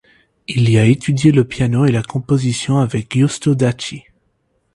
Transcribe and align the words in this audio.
Il 0.47 0.67
y 0.71 0.79
a 0.79 0.85
étudié 0.87 1.31
le 1.31 1.43
piano 1.43 1.85
et 1.85 1.91
la 1.91 2.01
composition 2.01 2.79
avec 2.79 3.11
Giusto 3.13 3.53
Dacci. 3.53 4.01